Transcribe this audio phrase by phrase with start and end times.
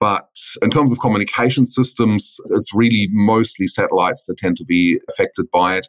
[0.00, 0.28] But
[0.62, 5.76] in terms of communication systems, it's really mostly satellites that tend to be affected by
[5.76, 5.86] it.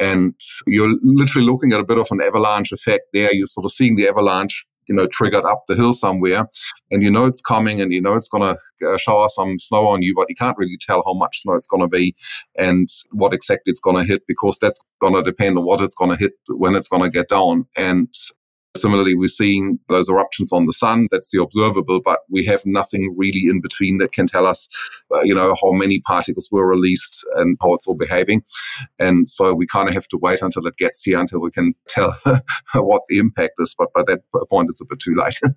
[0.00, 0.34] And
[0.66, 3.32] you're literally looking at a bit of an avalanche effect there.
[3.32, 6.46] You're sort of seeing the avalanche you know triggered up the hill somewhere
[6.90, 9.86] and you know it's coming and you know it's going to uh, shower some snow
[9.86, 12.14] on you but you can't really tell how much snow it's going to be
[12.58, 15.94] and what exactly it's going to hit because that's going to depend on what it's
[15.94, 18.12] going to hit when it's going to get down and
[18.76, 21.06] Similarly, we're seeing those eruptions on the sun.
[21.10, 24.68] That's the observable, but we have nothing really in between that can tell us,
[25.14, 28.42] uh, you know, how many particles were released and how it's all behaving.
[28.98, 31.74] And so we kind of have to wait until it gets here until we can
[31.88, 32.12] tell
[32.74, 33.76] what the impact is.
[33.78, 35.38] But by that point, it's a bit too late.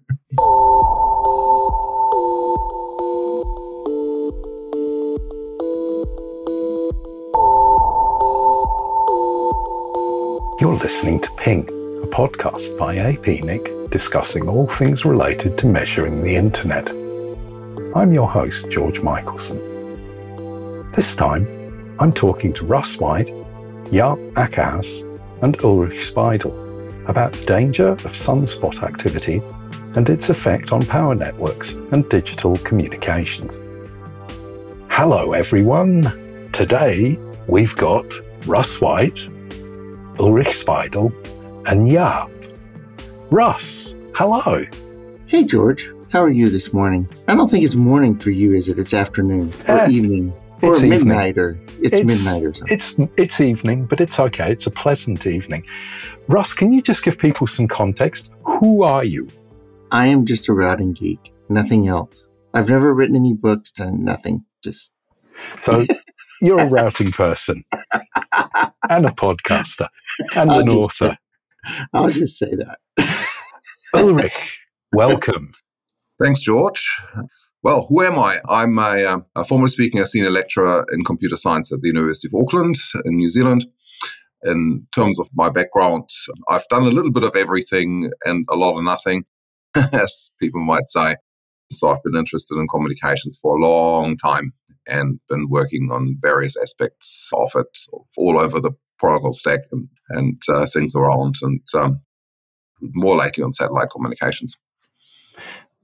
[10.60, 11.77] You're listening to Ping
[12.08, 16.90] a podcast by APNIC discussing all things related to measuring the internet.
[17.96, 19.60] I'm your host, George Michaelson.
[20.92, 21.46] This time,
[22.00, 23.28] I'm talking to Russ White,
[23.92, 25.04] Jaap Akkerhuis,
[25.42, 26.56] and Ulrich Speidel
[27.10, 29.42] about danger of sunspot activity
[29.96, 33.60] and its effect on power networks and digital communications.
[34.90, 36.50] Hello, everyone.
[36.54, 38.06] Today, we've got
[38.46, 39.20] Russ White,
[40.20, 41.12] Ulrich Speidel,
[41.68, 42.32] and Jaap.
[43.30, 44.66] Russ, hello.
[45.26, 45.92] Hey, George.
[46.10, 47.10] How are you this morning?
[47.28, 48.80] I don't think it's morning for you, is it?
[48.80, 51.44] It's afternoon or uh, evening or it's midnight evening.
[51.44, 52.74] or it's, it's, midnight or something.
[52.74, 54.50] It's it's evening, but it's okay.
[54.50, 55.66] It's a pleasant evening.
[56.30, 58.30] Russ, can you just give people some context?
[58.46, 59.28] Who are you?
[59.92, 62.26] I am just a routing geek, nothing else.
[62.54, 64.46] I've never written any books, done nothing.
[64.64, 64.94] Just
[65.60, 65.86] so
[66.42, 67.66] you're a routing person
[68.90, 69.90] and a podcaster
[70.36, 71.18] and I'll an author.
[71.94, 72.80] I'll just say that.
[73.94, 74.60] Ulrich,
[74.94, 75.54] welcome.
[76.20, 76.98] Thanks, George.
[77.64, 78.40] Well, who am I?
[78.48, 82.28] I'm a, uh, a formerly speaking, a senior lecturer in computer science at the University
[82.28, 83.66] of Auckland in New Zealand.
[84.44, 86.10] In terms of my background,
[86.48, 89.26] I've done a little bit of everything and a lot of nothing,
[89.94, 91.16] as people might say.
[91.72, 94.54] So I've been interested in communications for a long time
[94.88, 97.78] and been working on various aspects of it
[98.16, 102.00] all over the protocol stack and, and uh, things around, and um,
[102.82, 104.58] more lately on satellite communications.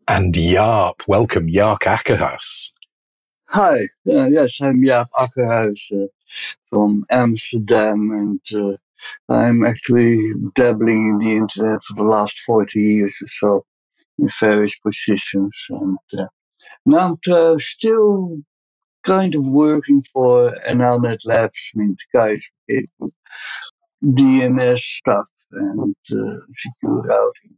[0.07, 2.71] And Jaap, welcome, Jaap Akkerhuis.
[3.47, 3.77] Hi,
[4.09, 6.07] uh, yes, I'm Jaap Akkerhuis uh,
[6.69, 8.77] from Amsterdam, and uh,
[9.29, 10.19] I'm actually
[10.55, 13.65] dabbling in the internet for the last 40 years or so
[14.19, 15.55] in various positions.
[15.69, 16.25] And uh,
[16.85, 18.37] now I'm uh, still
[19.03, 22.49] kind of working for NLNet Labs, I mean, the guys
[24.03, 27.57] DNS stuff and uh, secure routing,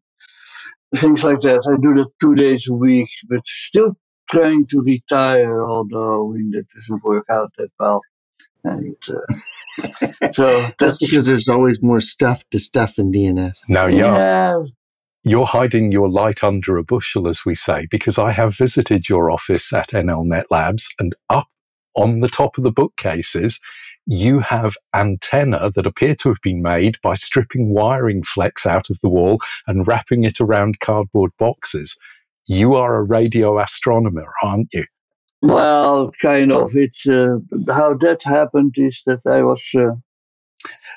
[0.95, 1.65] things like that.
[1.67, 3.95] I do that two days a week, but still
[4.29, 8.01] trying to retire, although I mean, that doesn't work out that well.
[8.63, 9.83] And uh,
[10.33, 13.59] so that's, that's, because there's always more stuff to stuff in DNS.
[13.69, 14.15] Now, yeah.
[14.15, 14.63] yeah
[15.25, 19.31] you're hiding your light under a bushel, as we say, because I have visited your
[19.31, 21.47] office at NLNet Labs and up
[21.95, 23.59] on the top of the bookcases,
[24.05, 28.99] you have antenna that appear to have been made by stripping wiring flex out of
[29.01, 31.97] the wall and wrapping it around cardboard boxes.
[32.45, 34.85] You are a radio astronomer, aren't you?
[35.41, 36.69] Well, kind of.
[36.75, 37.37] It's uh,
[37.67, 39.93] how that happened is that I was uh,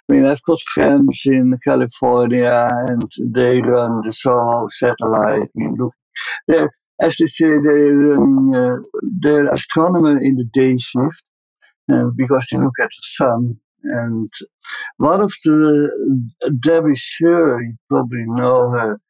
[0.09, 5.51] I mean, I've got friends in California and they run the SOHO satellite.
[5.55, 5.95] Look,
[6.47, 6.71] they're,
[7.01, 11.29] as they say, they're, running, uh, astronomer in the day shift
[11.93, 13.61] uh, because they look at the sun.
[13.85, 14.33] And
[14.97, 16.31] one of the,
[16.63, 19.01] Debbie Sure, you probably know her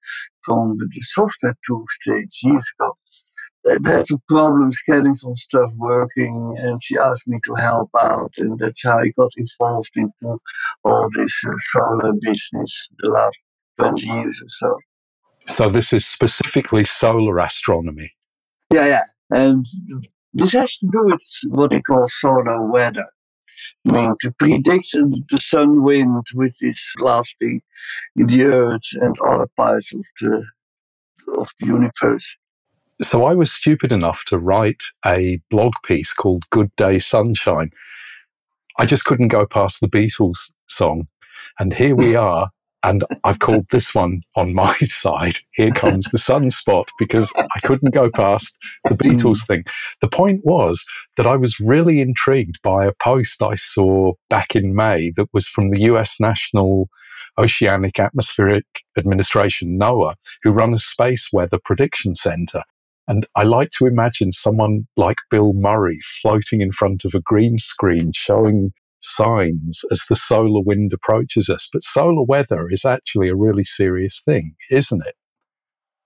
[0.43, 2.97] from the software tool stage years ago
[3.85, 8.59] had some problems getting some stuff working, and she asked me to help out, and
[8.59, 10.39] that's how I got involved into
[10.85, 13.43] all this uh, solar business the last
[13.79, 14.79] 20 years or so.
[15.47, 18.13] So this is specifically solar astronomy.
[18.73, 19.65] Yeah, yeah, and
[20.35, 23.07] this has to do with what they call solar weather.
[23.87, 27.63] I mean, to predict the sun wind, which is lasting
[28.17, 30.45] in the earth and other parts of the
[31.37, 32.39] of the universe.
[33.01, 37.71] So I was stupid enough to write a blog piece called Good Day Sunshine.
[38.79, 41.07] I just couldn't go past the Beatles song.
[41.61, 42.51] And here we are.
[42.85, 47.93] And I've called this one on my side, Here Comes the Sunspot, because I couldn't
[47.93, 49.03] go past the hmm.
[49.03, 49.65] Beatles thing.
[50.01, 50.85] The point was
[51.17, 55.47] that I was really intrigued by a post I saw back in May that was
[55.47, 56.89] from the US National
[57.37, 58.65] Oceanic Atmospheric
[58.97, 62.63] Administration, NOAA, who run a space weather prediction center.
[63.09, 67.59] And I like to imagine someone like Bill Murray floating in front of a green
[67.59, 71.69] screen showing signs as the solar wind approaches us.
[71.73, 75.15] But solar weather is actually a really serious thing, isn't it?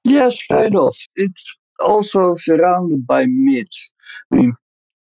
[0.05, 0.95] Yes, kind of.
[1.17, 3.93] It's also surrounded by myths.
[4.33, 4.55] I mean,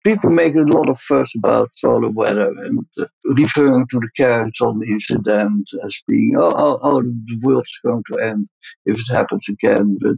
[0.04, 4.82] people make a lot of fuss about solar weather and uh, referring to the Carrington
[4.86, 8.48] incident as being, oh, oh, the world's going to end
[8.86, 9.96] if it happens again.
[10.00, 10.16] But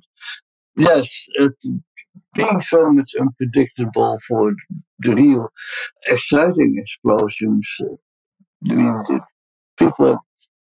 [0.88, 1.54] yes, it,
[2.34, 4.52] being so much unpredictable for
[5.00, 5.48] the real
[6.06, 7.68] exciting explosions,
[8.70, 9.04] I mean,
[9.78, 10.18] people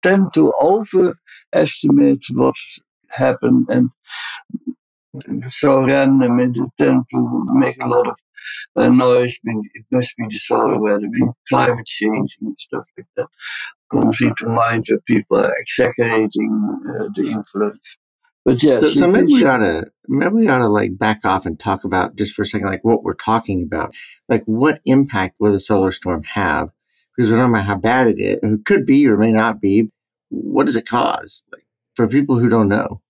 [0.04, 2.80] tend to overestimate what's
[3.10, 3.90] happened and
[5.50, 8.18] so random and they tend to make a lot of
[8.78, 9.40] uh, noise.
[9.44, 11.10] It must be the solar weather,
[11.50, 13.28] climate change and stuff like that
[13.92, 16.52] comes into mind where people are exaggerating
[16.90, 17.98] uh, the influence.
[18.46, 21.48] But yes, so, so maybe we ought to maybe we ought to like back off
[21.48, 23.96] and talk about just for a second, like what we're talking about,
[24.30, 26.70] like what impact will the solar storm have?
[27.18, 29.62] Because we're talking about how bad it is, and it could be or may not
[29.62, 29.90] be.
[30.30, 31.44] What does it cause?
[31.52, 31.66] Like,
[31.96, 33.02] for people who don't know.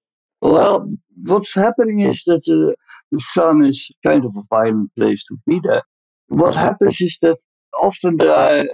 [0.42, 0.90] Well,
[1.26, 2.76] what's happening is that uh,
[3.12, 5.82] the sun is kind of a violent place to be there.
[6.28, 7.38] What happens is that
[7.82, 8.66] often there are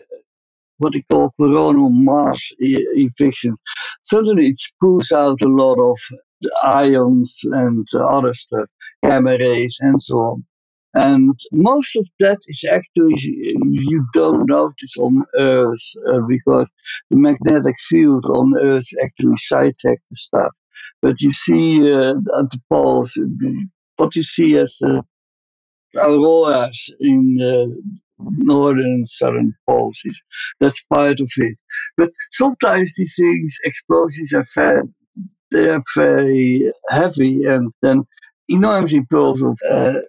[0.77, 3.55] what they call coronal mass e- eviction.
[4.03, 5.97] Suddenly it spews out a lot of
[6.63, 8.69] ions and other stuff,
[9.03, 10.45] gamma rays and so on.
[10.93, 15.79] And most of that is actually, you don't notice on Earth
[16.11, 16.67] uh, because
[17.09, 20.51] the magnetic field on Earth actually side the stuff.
[21.01, 23.17] But you see uh, at the poles,
[23.95, 25.01] what you see as uh,
[25.97, 27.73] auroras in uh,
[28.19, 30.01] northern and southern poles,
[30.59, 31.57] that's part of it.
[31.95, 34.81] But sometimes these things, explosions are very
[35.51, 38.05] they're very heavy and then
[38.47, 39.99] enormous impulse of uh,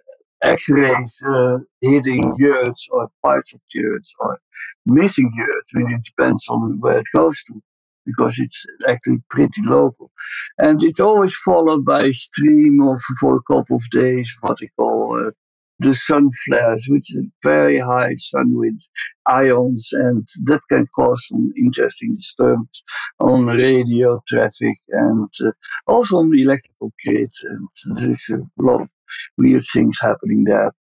[0.41, 4.39] X-rays uh, hitting yurts or parts of yurts or
[4.85, 5.71] missing yurts.
[5.75, 7.61] I mean, it depends on where it goes to
[8.05, 10.11] because it's actually pretty local.
[10.57, 14.69] And it's always followed by a stream of, for a couple of days, what they
[14.77, 15.31] call uh,
[15.79, 18.79] the sun flares, which is very high sun with
[19.25, 22.83] ions, and that can cause some interesting disturbance
[23.19, 25.51] on radio traffic and uh,
[25.87, 27.29] also on the electrical grid.
[27.43, 27.67] And
[27.97, 28.89] there's a lot of
[29.37, 30.71] weird things happening there.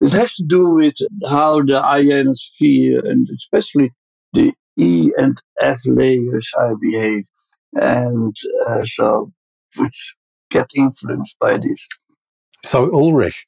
[0.00, 0.94] It has to do with
[1.28, 3.92] how the ionosphere and especially
[4.32, 6.50] the E and F layers
[6.80, 7.24] behave,
[7.74, 8.34] and
[8.66, 9.32] uh, so
[9.76, 10.16] which
[10.50, 11.88] get influenced by this.
[12.64, 13.46] So Ulrich,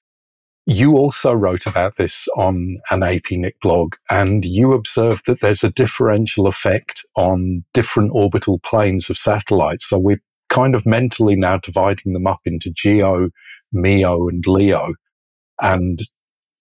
[0.66, 5.70] you also wrote about this on an APNIC blog, and you observed that there's a
[5.70, 9.87] differential effect on different orbital planes of satellites.
[9.87, 13.28] So we're kind of mentally now dividing them up into GEO,
[13.72, 14.94] MEO, and LEO.
[15.61, 16.00] And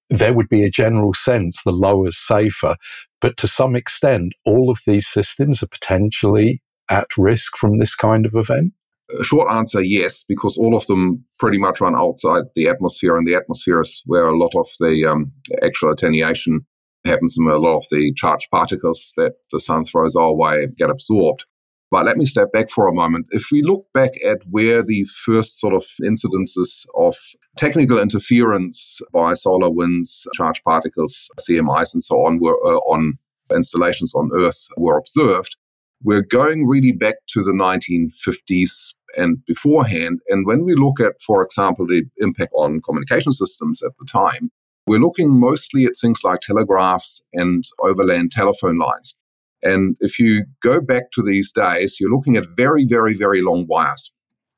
[0.10, 2.76] there would be a general sense the lower is safer.
[3.22, 8.26] But to some extent, all of these systems are potentially at risk from this kind
[8.26, 8.74] of event.
[9.22, 13.36] Short answer, yes, because all of them pretty much run outside the atmosphere, and the
[13.36, 15.32] atmosphere is where a lot of the um,
[15.64, 16.66] actual attenuation
[17.06, 20.68] happens, and where a lot of the charged particles that the sun throws our way
[20.78, 21.46] get absorbed.
[21.92, 23.28] But let me step back for a moment.
[23.30, 27.16] If we look back at where the first sort of incidences of
[27.56, 33.20] technical interference by solar winds, charged particles, CMEs, and so on were uh, on
[33.54, 35.56] installations on Earth were observed,
[36.04, 40.22] we're going really back to the 1950s and beforehand.
[40.30, 44.52] And when we look at, for example, the impact on communication systems at the time,
[44.86, 49.16] we're looking mostly at things like telegraphs and overland telephone lines.
[49.62, 53.66] And if you go back to these days, you're looking at very, very, very long
[53.68, 54.12] wires,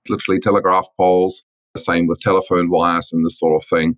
[0.09, 1.45] literally telegraph poles,
[1.75, 3.97] the same with telephone wires and this sort of thing.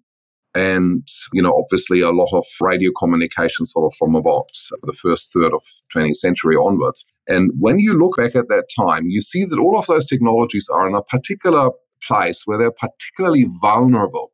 [0.57, 4.49] And, you know, obviously a lot of radio communication sort of from about
[4.81, 5.61] the first third of
[5.95, 7.05] 20th century onwards.
[7.27, 10.67] And when you look back at that time, you see that all of those technologies
[10.73, 11.69] are in a particular
[12.01, 14.31] place where they're particularly vulnerable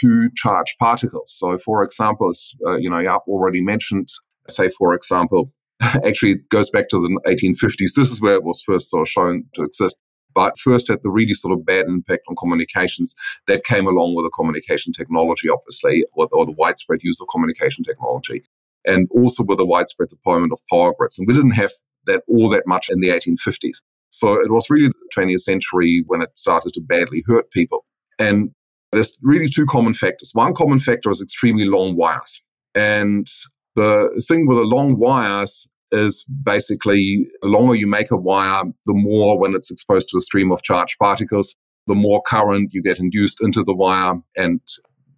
[0.00, 1.32] to charged particles.
[1.36, 2.30] So, for example,
[2.66, 4.08] uh, you know, Jaap already mentioned,
[4.48, 5.52] say, for example,
[5.82, 7.94] actually goes back to the 1850s.
[7.96, 9.98] This is where it was first sort of shown to exist
[10.34, 13.14] but first had the really sort of bad impact on communications
[13.46, 17.84] that came along with the communication technology, obviously, or, or the widespread use of communication
[17.84, 18.42] technology,
[18.84, 21.18] and also with the widespread deployment of power grids.
[21.18, 21.70] And we didn't have
[22.06, 23.82] that all that much in the 1850s.
[24.10, 27.84] So it was really the 20th century when it started to badly hurt people.
[28.18, 28.52] And
[28.92, 30.30] there's really two common factors.
[30.34, 32.42] One common factor is extremely long wires.
[32.74, 33.26] And
[33.74, 38.94] the thing with the long wires is basically the longer you make a wire, the
[38.94, 42.98] more when it's exposed to a stream of charged particles, the more current you get
[42.98, 44.60] induced into the wire and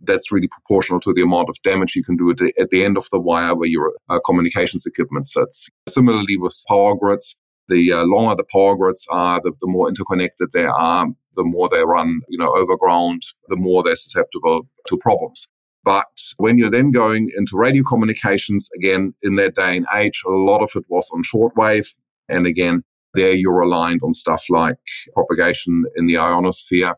[0.03, 2.85] that's really proportional to the amount of damage you can do at the, at the
[2.85, 5.69] end of the wire where your uh, communications equipment sits.
[5.89, 7.37] Similarly with power grids,
[7.69, 11.69] the uh, longer the power grids are, the, the, more interconnected they are, the more
[11.69, 15.49] they run, you know, overground, the more they're susceptible to problems.
[15.87, 20.31] But when you're then going into radio communications, again, in that day and age, a
[20.31, 21.95] lot of it was on shortwave.
[22.29, 22.83] And again,
[23.15, 24.79] there you're aligned on stuff like
[25.15, 26.97] propagation in the ionosphere.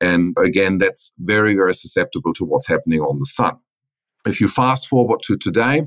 [0.00, 3.56] And again, that's very, very susceptible to what's happening on the sun.
[4.26, 5.82] If you fast forward to today,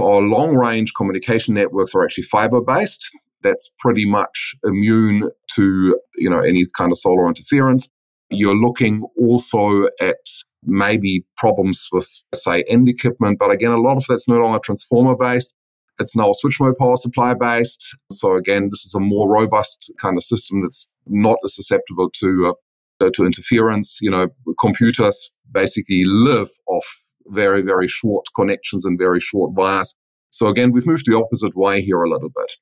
[0.00, 3.08] our long range communication networks are actually fiber based.
[3.42, 7.88] That's pretty much immune to, you know, any kind of solar interference.
[8.30, 10.16] You're looking also at
[10.64, 15.16] maybe problems with, say, end equipment, but again, a lot of that's no longer transformer
[15.16, 15.54] based.
[16.00, 17.96] It's now switch mode power supply based.
[18.10, 22.54] So again, this is a more robust kind of system that's not as susceptible to
[23.00, 23.98] uh, to interference.
[24.00, 24.28] You know,
[24.58, 29.94] computers basically live off very very short connections and very short wires.
[30.30, 32.52] So again, we've moved the opposite way here a little bit.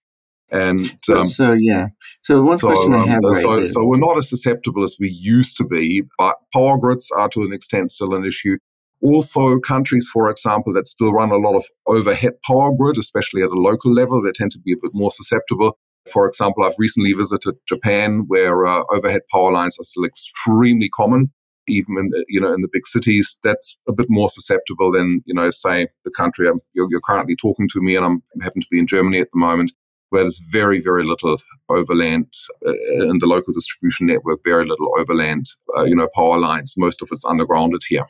[0.53, 0.81] And
[1.11, 1.87] um, so, yeah.
[2.21, 3.67] So one so, question um, I have right so, there.
[3.67, 7.41] so we're not as susceptible as we used to be, but power grids are to
[7.41, 8.59] an extent still an issue.
[9.03, 13.49] Also, countries, for example, that still run a lot of overhead power grid, especially at
[13.49, 15.79] a local level, they tend to be a bit more susceptible.
[16.13, 21.33] For example, I've recently visited Japan, where uh, overhead power lines are still extremely common,
[21.67, 23.39] even in the, you know in the big cities.
[23.43, 27.37] That's a bit more susceptible than you know, say the country I'm, you're, you're currently
[27.37, 29.73] talking to me, and I'm happen to be in Germany at the moment
[30.13, 31.39] where there's very, very little
[31.71, 32.27] overland
[32.67, 32.73] uh,
[33.09, 36.75] in the local distribution network, very little overland, uh, you know, power lines.
[36.77, 38.05] Most of it's undergrounded here.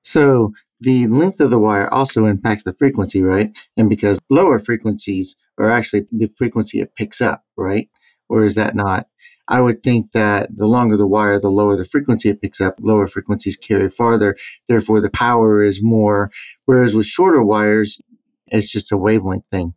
[0.00, 3.54] So the length of the wire also impacts the frequency, right?
[3.76, 7.90] And because lower frequencies are actually the frequency it picks up, right?
[8.30, 9.06] Or is that not?
[9.48, 12.76] I would think that the longer the wire, the lower the frequency it picks up,
[12.80, 14.34] lower frequencies carry farther.
[14.66, 16.30] Therefore, the power is more.
[16.64, 18.00] Whereas with shorter wires,
[18.46, 19.74] it's just a wavelength thing.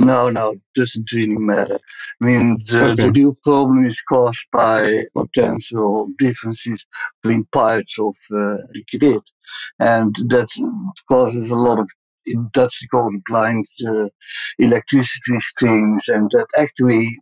[0.00, 1.80] No, no, doesn't really matter.
[2.22, 3.02] I mean, the, okay.
[3.02, 6.86] the real problem is caused by potential differences
[7.20, 9.22] between parts of uh, the grid.
[9.80, 10.48] And that
[11.08, 11.90] causes a lot of,
[12.26, 14.08] in Dutch, they call it blind uh,
[14.60, 16.06] electricity strings.
[16.06, 17.18] And that actually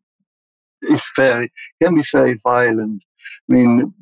[0.83, 1.51] is very,
[1.83, 3.03] can be very violent.
[3.51, 3.95] I mean,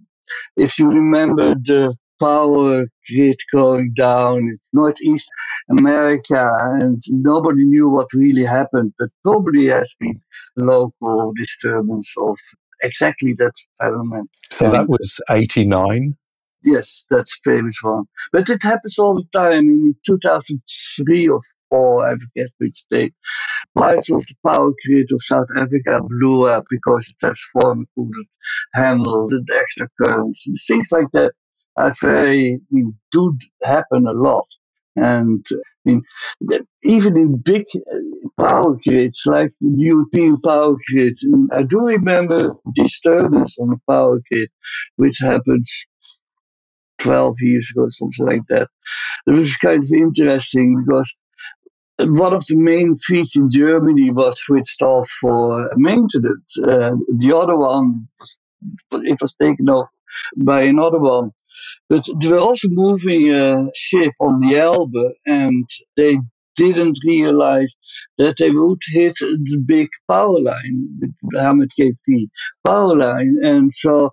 [0.56, 4.48] if you remember the power grid going down.
[4.52, 5.30] It's Northeast
[5.70, 10.20] America, and nobody knew what really happened, but probably has been
[10.56, 12.38] local disturbance of
[12.82, 14.28] exactly that phenomenon.
[14.50, 16.16] So and that was 89?
[16.64, 18.04] Yes, that's famous one.
[18.32, 19.68] But it happens all the time.
[19.68, 23.14] In 2003 or four, I forget which date,
[23.76, 28.28] parts of the power grid of South Africa blew up because the transformer couldn't
[28.74, 30.46] handle the extra currents.
[30.66, 31.32] Things like that
[31.76, 34.46] I say, I mean, do happen a lot.
[34.96, 36.02] And I mean,
[36.84, 43.58] even in big uh, power grids like the European power grids, I do remember disturbance
[43.58, 44.50] on the power grid,
[44.96, 45.64] which happened
[46.98, 48.68] 12 years ago, something like that.
[49.26, 51.12] It was kind of interesting because
[51.98, 56.56] one of the main feeds in Germany was switched off for maintenance.
[56.58, 58.08] Uh, the other one,
[58.92, 59.88] it was taken off
[60.36, 61.30] by another one.
[61.88, 66.18] But they were also moving a ship on the Elbe, and they
[66.56, 67.74] didn't realize
[68.18, 72.28] that they would hit the big power line, the Hamid KP
[72.64, 73.36] power line.
[73.42, 74.10] And so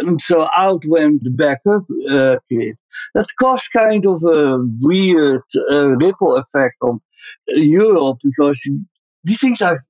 [0.00, 2.76] and so out went the backup uh, kit.
[3.14, 7.00] That caused kind of a weird uh, ripple effect on
[7.48, 8.60] Europe because
[9.24, 9.84] these things are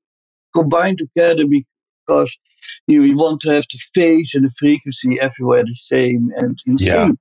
[0.55, 2.37] combined together because
[2.87, 6.77] you, you want to have the phase and the frequency everywhere the same and in
[6.79, 7.07] yeah.
[7.07, 7.19] sync.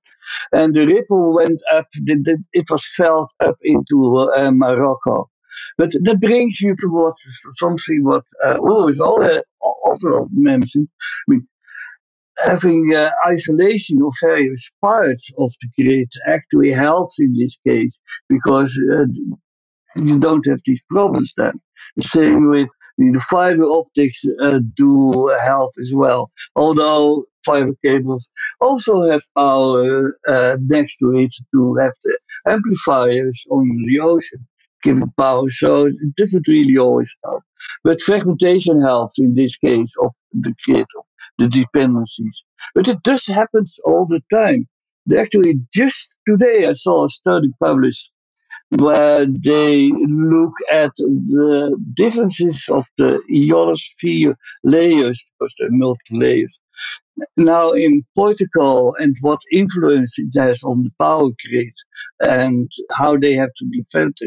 [0.54, 5.30] And the ripple went up, it was felt up into uh, Morocco.
[5.78, 7.16] But that brings you to what
[7.56, 10.88] something what uh, Ulrich also mentioned.
[11.28, 11.48] I mean,
[12.44, 18.76] having uh, isolation of various parts of the grid actually helps in this case because
[18.92, 19.06] uh,
[19.96, 21.60] you don't have these problems then.
[21.98, 26.32] The same with the fiber optics uh, do help as well.
[26.56, 28.32] Although fiber cables
[28.62, 34.48] also have power uh, next to it to have the amplifiers on the ocean
[34.84, 35.50] giving power.
[35.50, 37.44] So it doesn't really always help.
[37.84, 41.06] But fragmentation helps in this case of the grid, of
[41.38, 42.46] the dependencies.
[42.76, 44.68] But it does happens all the time.
[45.18, 48.12] Actually, just today I saw a study published
[48.78, 56.62] where they look at the differences of the ionosphere layers, because there are multiple layers.
[57.38, 61.74] Now, in Portugal, and what influence it has on the power grid
[62.22, 64.18] and how they have to defend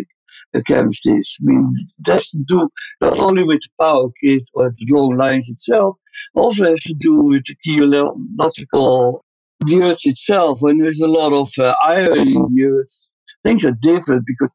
[0.54, 1.38] against this.
[1.40, 2.68] I mean, it has to do
[3.00, 5.96] not only with the power grid or the long lines itself,
[6.34, 9.24] also has to do with the geological
[9.60, 10.60] the Earth itself.
[10.60, 13.08] When there's a lot of uh, iron in the Earth,
[13.46, 14.52] things are different because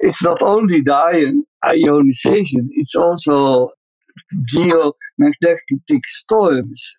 [0.00, 3.70] it's not only the ion, ionization, it's also
[4.52, 6.96] geomagnetic storms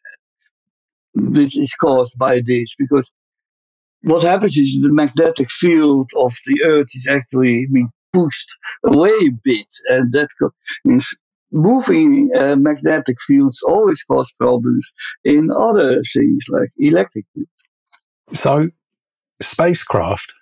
[1.16, 3.12] which is caused by this because
[4.04, 8.50] what happens is the magnetic field of the earth is actually being pushed
[8.86, 10.30] away a bit and that
[10.86, 11.08] means
[11.52, 14.92] moving uh, magnetic fields always cause problems
[15.24, 17.50] in other things like electric fields.
[18.34, 18.70] So
[19.42, 20.34] spacecraft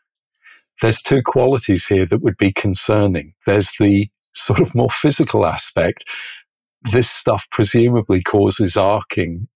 [0.81, 3.33] there's two qualities here that would be concerning.
[3.45, 6.03] There's the sort of more physical aspect.
[6.91, 9.47] This stuff presumably causes arcing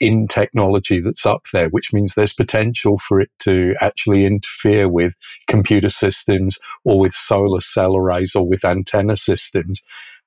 [0.00, 5.14] in technology that's up there, which means there's potential for it to actually interfere with
[5.46, 9.82] computer systems or with solar cell arrays or with antenna systems.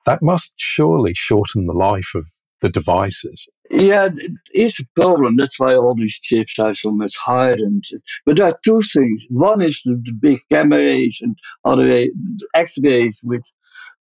[0.05, 2.27] That must surely shorten the life of
[2.63, 3.47] the devices.
[3.69, 4.09] Yeah,
[4.51, 5.35] it's a problem.
[5.35, 7.55] That's why all these chips are so much higher.
[7.57, 7.83] And
[8.25, 9.23] but there are two things.
[9.29, 12.07] One is the, the big gamma rays and other
[12.55, 13.45] X-rays, which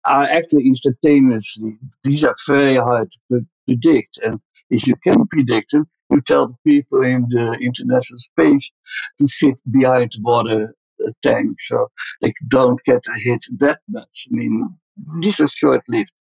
[0.05, 1.77] are actually instantaneously.
[2.03, 4.39] These are very hard to predict, and
[4.69, 8.71] if you can predict them, you tell the people in the international space
[9.17, 10.73] to sit behind water
[11.05, 11.87] uh, tank so
[12.21, 14.27] they don't get hit that much.
[14.31, 14.77] I mean,
[15.21, 16.13] this is short-lived,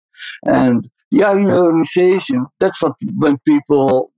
[0.45, 4.13] and yeah, ionization, that's what when people,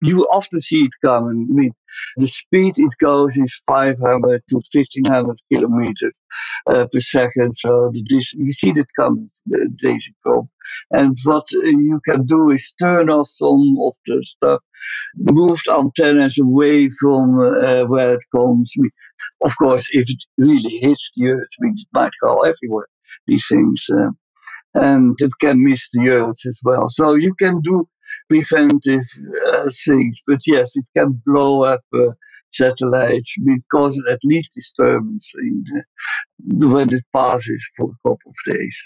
[0.00, 1.48] you often see it coming.
[1.50, 1.72] I mean,
[2.16, 6.18] the speed it goes is 500 to 1500 kilometers
[6.66, 7.54] uh, per second.
[7.54, 10.48] So this, you see that coming, the daisy probe.
[10.90, 14.60] And what you can do is turn off some of the stuff,
[15.16, 18.72] move the antennas away from uh, where it comes.
[19.44, 22.86] Of course, if it really hits the earth, it might go everywhere,
[23.26, 23.86] these things.
[23.92, 24.10] Uh,
[24.74, 26.88] and it can miss the earth as well.
[26.88, 27.88] So you can do
[28.28, 29.04] preventive
[29.52, 32.12] uh, things, but yes, it can blow up uh,
[32.52, 35.64] satellites because at least disturbance in
[36.38, 38.82] the, when it passes for a couple of days.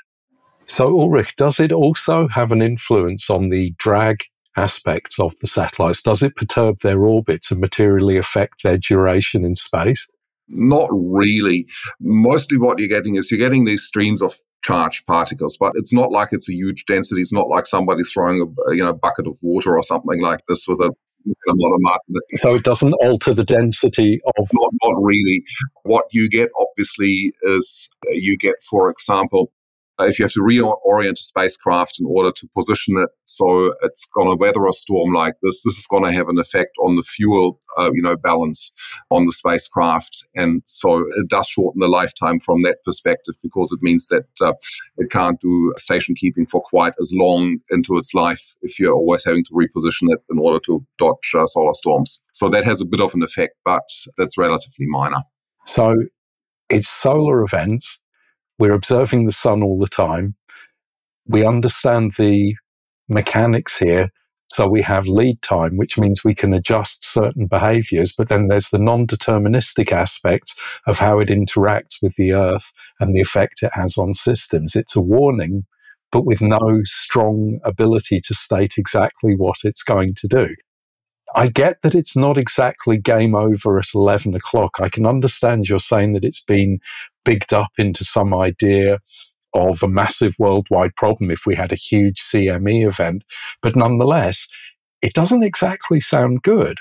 [0.66, 4.24] So, Ulrich, does it also have an influence on the drag
[4.56, 6.02] aspects of the satellites?
[6.02, 10.06] Does it perturb their orbits and materially affect their duration in space?
[10.48, 11.66] Not really.
[12.00, 16.10] Mostly what you're getting is you're getting these streams of charged particles, but it's not
[16.10, 17.20] like it's a huge density.
[17.20, 20.66] It's not like somebody's throwing a you know bucket of water or something like this
[20.68, 20.90] with a
[21.48, 21.98] lot of mass.
[22.34, 24.48] So it doesn't alter the density of.
[24.52, 25.42] Not, not really.
[25.82, 29.52] What you get obviously is uh, you get, for example,
[30.00, 34.28] if you have to reorient a spacecraft in order to position it so it's going
[34.28, 37.02] to weather a storm like this, this is going to have an effect on the
[37.02, 38.72] fuel, uh, you know, balance
[39.10, 43.80] on the spacecraft, and so it does shorten the lifetime from that perspective because it
[43.82, 44.52] means that uh,
[44.98, 49.24] it can't do station keeping for quite as long into its life if you're always
[49.24, 52.20] having to reposition it in order to dodge uh, solar storms.
[52.32, 55.22] So that has a bit of an effect, but that's relatively minor.
[55.66, 55.94] So
[56.68, 57.98] it's solar events
[58.58, 60.34] we're observing the sun all the time.
[61.26, 62.54] We understand the
[63.08, 64.10] mechanics here.
[64.48, 68.68] So we have lead time, which means we can adjust certain behaviors, but then there's
[68.68, 70.54] the non deterministic aspects
[70.86, 74.76] of how it interacts with the earth and the effect it has on systems.
[74.76, 75.64] It's a warning,
[76.12, 80.46] but with no strong ability to state exactly what it's going to do.
[81.34, 84.76] I get that it's not exactly game over at 11 o'clock.
[84.80, 86.78] I can understand you're saying that it's been
[87.24, 88.98] bigged up into some idea
[89.54, 93.24] of a massive worldwide problem if we had a huge CME event.
[93.62, 94.48] But nonetheless,
[95.02, 96.78] it doesn't exactly sound good.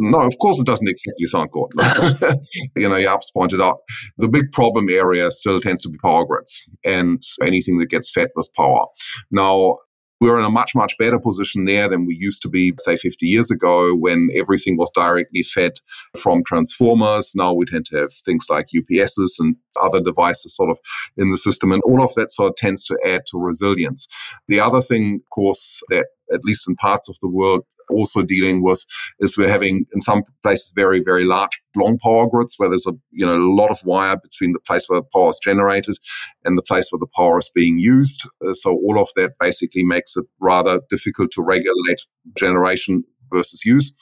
[0.00, 2.36] No, of course it doesn't exactly sound good.
[2.76, 3.78] you know, Jaap's pointed out
[4.16, 8.28] the big problem area still tends to be power grids and anything that gets fed
[8.36, 8.86] with power.
[9.32, 9.78] Now,
[10.20, 13.26] we're in a much, much better position there than we used to be, say, 50
[13.26, 15.72] years ago when everything was directly fed
[16.16, 17.32] from transformers.
[17.36, 20.78] Now we tend to have things like UPSs and other devices sort of
[21.16, 21.72] in the system.
[21.72, 24.08] And all of that sort of tends to add to resilience.
[24.48, 28.62] The other thing, of course, that at least in parts of the world also dealing
[28.62, 28.84] with
[29.20, 32.92] is we're having in some places very very large long power grids where there's a
[33.10, 35.96] you know a lot of wire between the place where the power is generated
[36.44, 38.26] and the place where the power is being used.
[38.46, 43.92] Uh, so all of that basically makes it rather difficult to regulate generation versus use.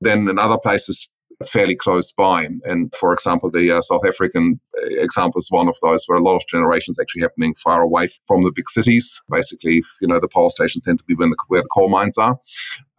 [0.00, 1.08] Then in other places
[1.40, 2.48] it's fairly close by.
[2.64, 6.22] And for example, the uh, South African uh, example is one of those where a
[6.22, 9.22] lot of generations actually happening far away from the big cities.
[9.30, 12.38] Basically, you know, the power stations tend to be the, where the coal mines are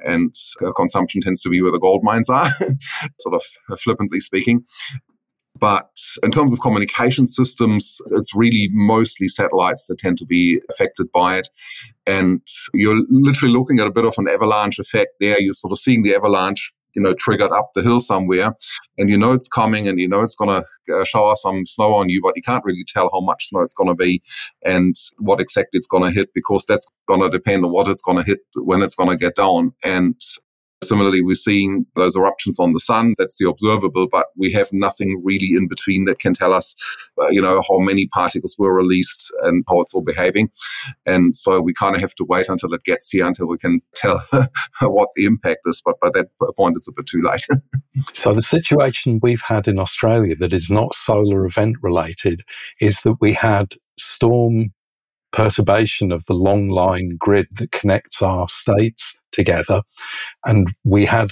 [0.01, 0.33] and
[0.65, 2.47] uh, consumption tends to be where the gold mines are,
[3.19, 4.63] sort of uh, flippantly speaking.
[5.59, 5.89] But
[6.23, 11.37] in terms of communication systems, it's really mostly satellites that tend to be affected by
[11.37, 11.49] it.
[12.05, 12.41] And
[12.73, 15.39] you're literally looking at a bit of an avalanche effect there.
[15.39, 18.53] You're sort of seeing the avalanche you know triggered up the hill somewhere.
[18.97, 21.93] And you know it's coming and you know it's going to uh, shower some snow
[21.93, 24.21] on you but you can't really tell how much snow it's going to be
[24.65, 28.01] and what exactly it's going to hit because that's going to depend on what it's
[28.01, 29.73] going to hit when it's going to get down.
[29.83, 30.19] And
[30.81, 33.13] Similarly, we're seeing those eruptions on the sun.
[33.17, 36.73] That's the observable, but we have nothing really in between that can tell us,
[37.21, 40.49] uh, you know, how many particles were released and how it's all behaving.
[41.05, 43.81] And so we kind of have to wait until it gets here until we can
[43.95, 44.21] tell
[44.81, 45.81] what the impact is.
[45.83, 47.45] But by that point, it's a bit too late.
[48.13, 52.41] so the situation we've had in Australia that is not solar event related
[52.79, 54.71] is that we had storm
[55.31, 59.81] perturbation of the long line grid that connects our states together.
[60.45, 61.29] And we had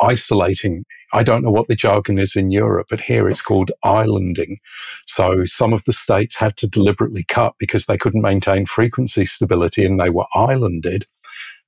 [0.00, 0.84] isolating.
[1.12, 4.58] I don't know what the jargon is in Europe, but here it's called islanding.
[5.06, 9.84] So some of the states had to deliberately cut because they couldn't maintain frequency stability
[9.84, 11.06] and they were islanded.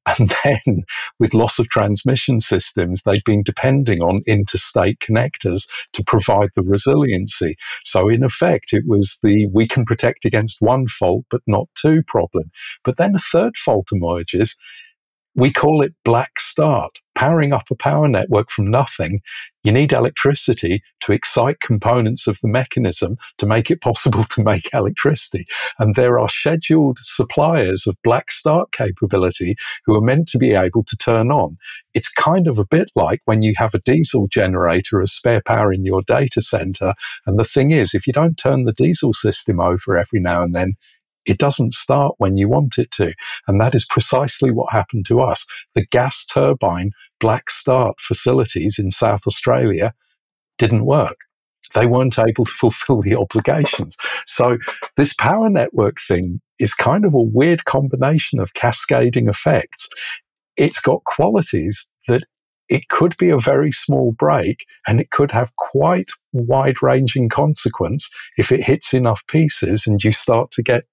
[0.07, 0.85] And then
[1.19, 7.57] with loss of transmission systems, they've been depending on interstate connectors to provide the resiliency.
[7.85, 12.03] So in effect, it was the we can protect against one fault, but not two
[12.07, 12.51] problem.
[12.85, 14.57] But then a third fault emerges
[15.37, 19.21] we call it black start, powering up a power network from nothing.
[19.65, 24.71] You need electricity to excite components of the mechanism to make it possible to make
[24.73, 25.47] electricity.
[25.79, 30.85] And there are scheduled suppliers of black start capability who are meant to be able
[30.85, 31.59] to turn on.
[31.93, 35.71] It's kind of a bit like when you have a diesel generator as spare power
[35.71, 36.95] in your data center.
[37.27, 40.55] And the thing is, if you don't turn the diesel system over every now and
[40.55, 40.77] then,
[41.27, 43.13] it doesn't start when you want it to.
[43.47, 45.45] And that is precisely what happened to us.
[45.75, 49.93] The gas turbine black start facilities in South Australia
[50.59, 51.17] didn't work.
[51.75, 53.97] They weren't able to fulfill the obligations.
[54.25, 54.59] So,
[54.97, 59.89] this power network thing is kind of a weird combination of cascading effects.
[60.57, 62.23] It's got qualities that
[62.69, 68.11] it could be a very small break and it could have quite wide ranging consequence
[68.37, 70.85] if it hits enough pieces and you start to get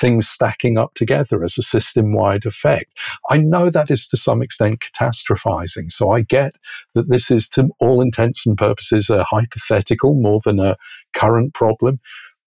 [0.00, 2.90] things stacking up together as a system wide effect.
[3.30, 5.90] I know that is to some extent catastrophizing.
[5.90, 6.56] So I get
[6.94, 10.76] that this is, to all intents and purposes, a hypothetical more than a
[11.14, 12.00] current problem.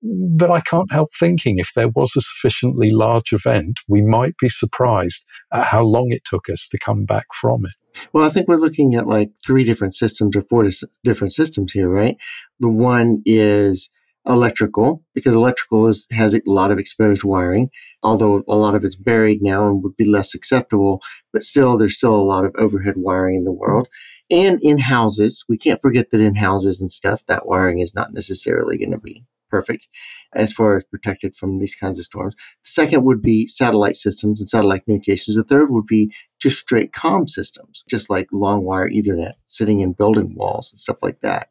[0.04, 4.50] But I can't help thinking if there was a sufficiently large event, we might be
[4.50, 7.72] surprised at how long it took us to come back from it.
[8.14, 10.70] Well, I think we're looking at like three different systems or four
[11.04, 12.16] different systems here, right?
[12.60, 13.90] The one is
[14.28, 17.70] electrical because electrical is, has a lot of exposed wiring,
[18.04, 21.02] although a lot of it's buried now and would be less acceptable.
[21.32, 23.88] But still, there's still a lot of overhead wiring in the world.
[24.30, 28.14] And in houses, we can't forget that in houses and stuff, that wiring is not
[28.14, 29.88] necessarily going to be perfect
[30.36, 32.36] as far as protected from these kinds of storms.
[32.66, 35.38] The second would be satellite systems and satellite communications.
[35.38, 39.94] The third would be just straight comm systems, just like long wire Ethernet sitting in
[39.94, 41.50] building walls and stuff like that.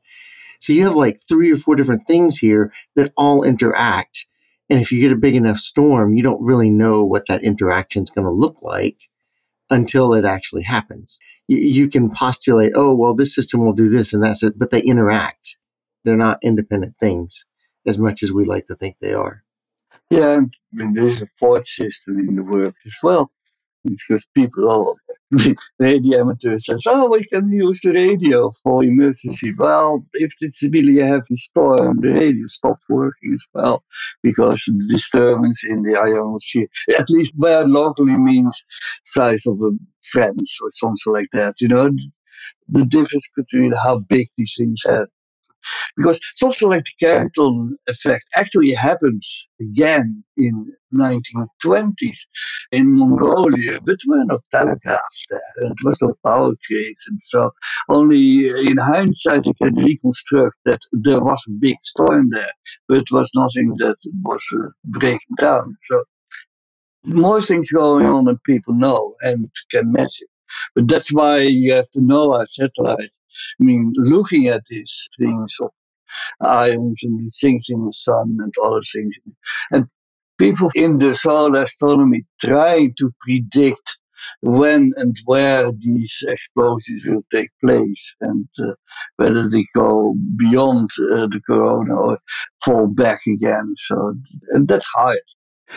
[0.61, 4.27] So you have like three or four different things here that all interact.
[4.69, 8.03] And if you get a big enough storm, you don't really know what that interaction
[8.03, 9.09] is going to look like
[9.71, 11.19] until it actually happens.
[11.49, 14.71] You, you can postulate, oh, well, this system will do this and that's it, but
[14.71, 15.57] they interact.
[16.05, 17.45] They're not independent things
[17.87, 19.43] as much as we like to think they are.
[20.11, 23.33] Yeah, I mean there's a fourth system in the world as well
[23.87, 24.99] because people oh, all
[25.79, 29.53] radio amateurs says, oh, we can use the radio for emergency.
[29.57, 33.85] Well, if it's really a heavy storm, the radio stops working as well
[34.23, 36.67] because the disturbance in the ionosphere,
[36.99, 38.65] at least where locally means
[39.05, 39.71] size of a
[40.03, 41.55] France or something like that.
[41.61, 41.91] You know,
[42.69, 45.09] the difference between how big these things are
[45.97, 46.21] because
[46.85, 52.19] the Carrington effect actually happens again in 1920s
[52.73, 55.69] in Mongolia, but we're not telegraphs there.
[55.71, 56.53] It was no power
[57.09, 57.51] and so
[57.89, 62.53] only in hindsight you can reconstruct that there was a big storm there,
[62.89, 65.77] but it was nothing that was uh, breaking down.
[65.85, 66.05] So
[67.05, 70.29] more things going on than people know and can imagine.
[70.75, 73.11] But that's why you have to know our satellite
[73.61, 75.71] I mean, looking at these things of
[76.41, 79.15] ions and the things in the sun and other things,
[79.73, 79.87] and
[80.39, 83.99] people in the solar astronomy trying to predict
[84.41, 88.73] when and where these explosions will take place and uh,
[89.17, 92.19] whether they go beyond uh, the corona or
[92.65, 93.75] fall back again.
[93.77, 94.15] So,
[94.51, 95.19] and that's hard.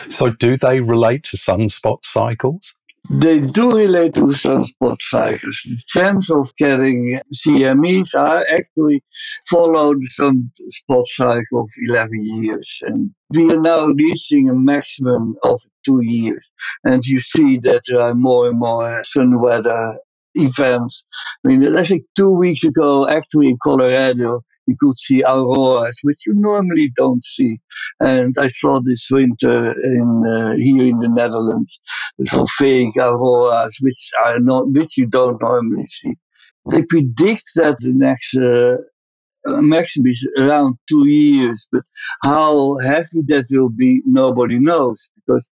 [0.08, 2.74] So, do they relate to sunspot cycles?
[3.12, 5.62] They do relate to sunspot cycles.
[5.64, 9.02] The chance of getting CMEs are actually
[9.50, 12.78] followed the sunspot cycle of 11 years.
[12.82, 16.52] And we are now reaching a maximum of two years.
[16.84, 19.98] And you see that there are more and more sun weather
[20.36, 21.04] events.
[21.44, 26.26] I mean, I think two weeks ago, actually in Colorado, you could see auroras, which
[26.26, 27.58] you normally don't see.
[28.00, 31.80] And I saw this winter in uh, here in the Netherlands
[32.26, 36.14] some fake auroras, which are not, which you don't normally see.
[36.70, 38.76] They predict that the next uh,
[39.62, 41.82] maximum is around two years, but
[42.22, 45.50] how heavy that will be, nobody knows because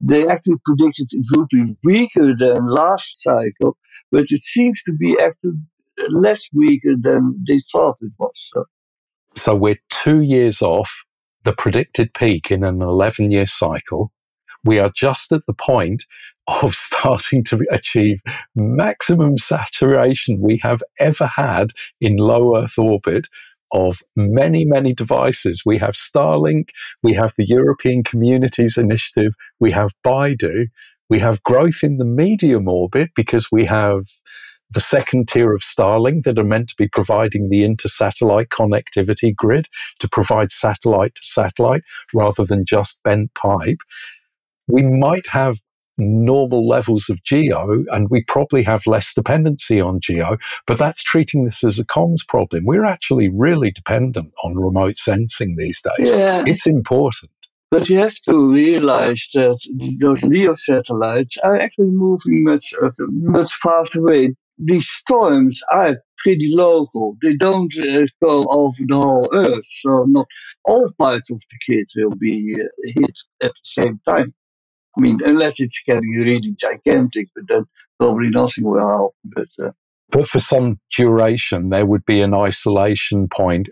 [0.00, 3.76] they actually predicted it would be weaker than last cycle,
[4.12, 5.58] but it seems to be actually
[6.08, 8.50] less weaker than they thought it was.
[8.52, 8.64] So,
[9.34, 10.90] so we're two years off
[11.44, 14.12] the predicted peak in an 11 year cycle.
[14.64, 16.04] We are just at the point
[16.48, 18.20] of starting to achieve
[18.54, 23.26] maximum saturation we have ever had in low Earth orbit
[23.72, 25.62] of many, many devices.
[25.64, 26.70] We have Starlink,
[27.02, 30.66] we have the European Communities Initiative, we have BeiDou,
[31.08, 34.06] we have growth in the medium orbit because we have
[34.72, 39.68] the second tier of Starlink that are meant to be providing the inter-satellite connectivity grid
[39.98, 41.82] to provide satellite to satellite
[42.14, 43.78] rather than just bent pipe.
[44.68, 45.58] We might have
[45.98, 51.44] normal levels of geo and we probably have less dependency on geo, but that's treating
[51.44, 52.64] this as a comms problem.
[52.64, 56.10] We're actually really dependent on remote sensing these days.
[56.10, 56.44] Yeah.
[56.46, 57.30] It's important.
[57.70, 59.60] But you have to realize that
[60.00, 66.48] those LEO satellites are actually moving much, uh, much faster way these storms are pretty
[66.54, 67.16] local.
[67.22, 70.26] They don't uh, go over the whole Earth, so not
[70.64, 74.34] all parts of the kit will be uh, hit at the same time.
[74.96, 77.64] I mean, unless it's getting really gigantic, but then
[77.98, 79.14] probably nothing will help.
[79.24, 79.70] But uh,
[80.10, 83.68] but for some duration, there would be an isolation point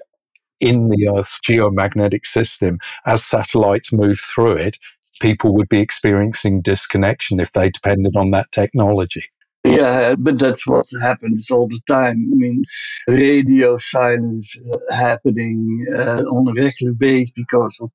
[0.60, 4.78] in the Earth's geomagnetic system as satellites move through it.
[5.20, 9.24] People would be experiencing disconnection if they depended on that technology.
[9.68, 12.30] Yeah, but that's what happens all the time.
[12.32, 12.64] I mean,
[13.08, 17.90] radio silence uh, happening uh, on a regular basis because of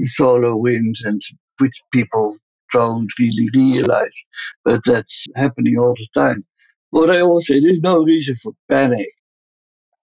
[0.00, 1.20] solar winds and
[1.58, 2.34] which people
[2.72, 4.26] don't really realize.
[4.64, 6.44] But that's happening all the time.
[6.90, 9.08] What I always say, there's no reason for panic.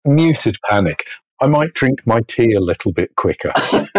[0.06, 1.06] Muted panic.
[1.41, 3.54] I might drink my tea a little bit quicker.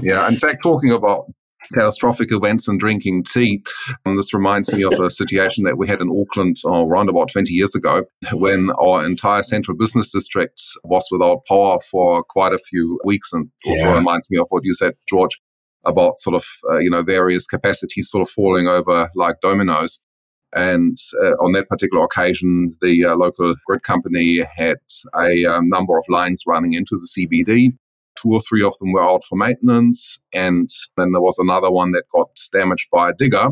[0.00, 1.32] yeah, in fact, talking about
[1.72, 3.62] catastrophic events and drinking tea.
[4.04, 7.30] And this reminds me of a situation that we had in Auckland oh, around about
[7.30, 12.58] 20 years ago when our entire central business district was without power for quite a
[12.58, 13.32] few weeks.
[13.32, 13.94] And also yeah.
[13.94, 15.40] reminds me of what you said, George,
[15.84, 20.00] about sort of, uh, you know, various capacities sort of falling over like dominoes.
[20.54, 24.76] And uh, on that particular occasion, the uh, local grid company had
[25.18, 27.72] a um, number of lines running into the CBD
[28.22, 30.20] two or three of them were out for maintenance.
[30.32, 33.50] And then there was another one that got damaged by a digger.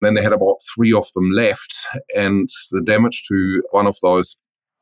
[0.00, 1.74] Then they had about three of them left.
[2.14, 4.36] And the damage to one of those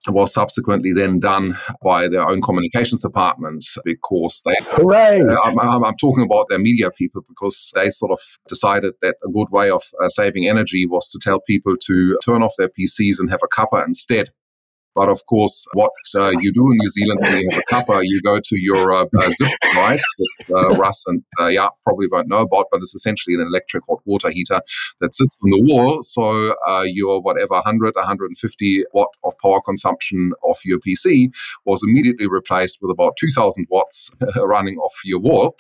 [0.09, 4.55] was subsequently then done by their own communications department because they.
[4.63, 5.21] Hooray!
[5.21, 9.31] Uh, I'm, I'm, talking about their media people because they sort of decided that a
[9.31, 13.19] good way of uh, saving energy was to tell people to turn off their PCs
[13.19, 14.31] and have a cuppa instead.
[14.97, 18.01] But of course, what uh, you do in New Zealand when you have a cuppa,
[18.03, 22.07] you go to your uh, uh, zip device that uh, Russ and uh, yeah probably
[22.11, 24.63] won't know about, but it's essentially an electric hot water heater
[25.03, 26.03] that sits on the wall.
[26.03, 31.29] So uh, your whatever 100, 150 watt of power consumption of your PC
[31.67, 35.55] was immediately replaced with about 2,000 watts running off your wall.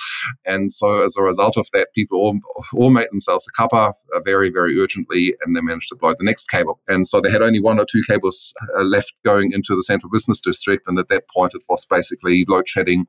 [0.46, 2.38] And so as a result of that, people all,
[2.74, 3.92] all made themselves a cuppa
[4.24, 6.80] very, very urgently, and they managed to blow the next cable.
[6.88, 10.40] And so they had only one or two cables left going into the central business
[10.40, 10.84] district.
[10.86, 13.06] And at that point, it was basically load shedding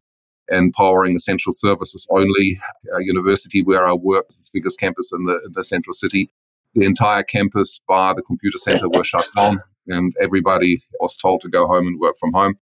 [0.49, 2.57] and powering essential services only.
[2.97, 6.31] A university where I worked is the biggest campus in the, in the central city.
[6.73, 11.49] The entire campus, bar the computer center, were shut down, and everybody was told to
[11.49, 12.55] go home and work from home.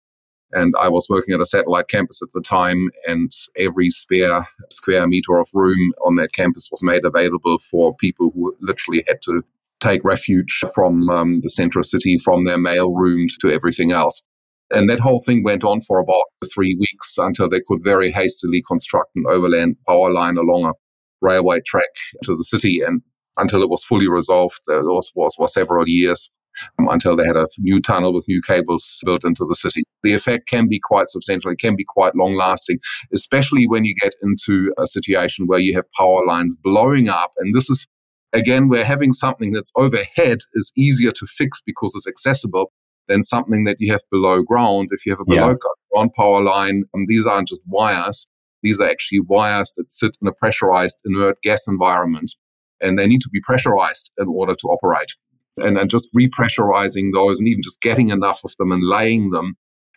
[0.55, 5.07] And I was working at a satellite campus at the time, and every spare square
[5.07, 9.43] meter of room on that campus was made available for people who literally had to
[9.83, 14.23] take refuge from um, the central city, from their mail room to everything else.
[14.71, 18.63] And that whole thing went on for about three weeks until they could very hastily
[18.67, 20.73] construct an overland power line along a
[21.21, 21.91] railway track
[22.25, 22.81] to the city.
[22.81, 23.03] And
[23.37, 24.59] until it was fully resolved.
[24.69, 26.31] It was, was, was several years
[26.79, 29.85] um, until they had a new tunnel with new cables built into the city.
[30.03, 31.51] The effect can be quite substantial.
[31.51, 32.79] It can be quite long lasting,
[33.15, 37.31] especially when you get into a situation where you have power lines blowing up.
[37.39, 37.87] And this is,
[38.33, 42.73] again, where having something that's overhead is easier to fix because it's accessible
[43.09, 44.89] than something that you have below ground.
[44.93, 45.55] If you have a below yeah.
[45.93, 48.29] ground power line, um, these aren't just wires.
[48.63, 52.37] These are actually wires that sit in a pressurized inert gas environment
[52.81, 55.17] and they need to be pressurized in order to operate
[55.57, 59.55] and, and just repressurizing those and even just getting enough of them and laying them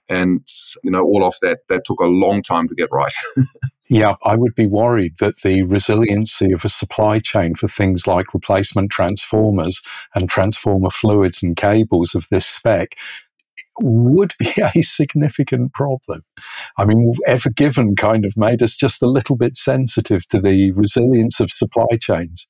[0.10, 0.46] and
[0.84, 3.14] you know all of that that took a long time to get right
[3.90, 8.34] yeah i would be worried that the resiliency of a supply chain for things like
[8.34, 9.82] replacement transformers
[10.14, 12.90] and transformer fluids and cables of this spec
[13.80, 16.24] would be a significant problem.
[16.78, 20.72] I mean, Ever Given kind of made us just a little bit sensitive to the
[20.72, 22.48] resilience of supply chains.